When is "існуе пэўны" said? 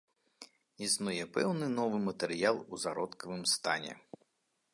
0.85-1.67